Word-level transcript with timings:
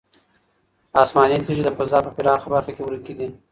آسماني 1.01 1.37
تیږې 1.45 1.63
د 1.65 1.69
فضا 1.77 1.99
په 2.05 2.11
پراخه 2.15 2.47
برخه 2.53 2.71
کې 2.75 2.83
ورکې 2.85 3.13
دي. 3.19 3.27